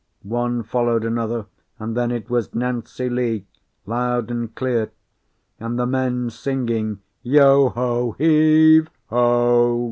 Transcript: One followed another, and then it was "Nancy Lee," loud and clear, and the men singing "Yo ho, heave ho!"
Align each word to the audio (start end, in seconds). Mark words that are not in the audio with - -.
One 0.23 0.63
followed 0.63 1.05
another, 1.05 1.45
and 1.77 1.95
then 1.95 2.09
it 2.09 2.27
was 2.27 2.55
"Nancy 2.55 3.07
Lee," 3.07 3.45
loud 3.85 4.31
and 4.31 4.55
clear, 4.55 4.89
and 5.59 5.77
the 5.77 5.85
men 5.85 6.31
singing 6.31 7.01
"Yo 7.21 7.69
ho, 7.69 8.15
heave 8.17 8.89
ho!" 9.11 9.79